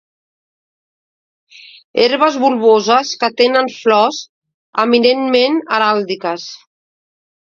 Herbes 2.03 2.39
bulboses 2.43 3.13
que 3.25 3.31
tenen 3.43 3.69
flors 3.75 4.23
eminentment 4.85 5.61
heràldiques. 5.77 6.49